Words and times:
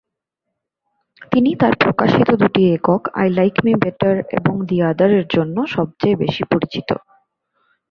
তিনি 1.31 1.51
তার 1.55 1.73
প্রকাশিত 1.83 2.29
দুটি 2.41 2.61
একক 2.71 3.01
"আই 3.13 3.27
লাইক 3.37 3.55
মি 3.65 3.73
বেটার", 3.81 4.15
এবং 4.37 4.53
"দ্য 4.67 4.77
আদার"-এর 4.89 5.25
জন্য 5.35 5.55
সবচেয়ে 5.75 6.19
বেশি 6.23 6.43
পরিচিত। 6.51 6.89